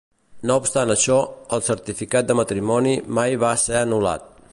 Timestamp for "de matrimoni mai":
2.31-3.37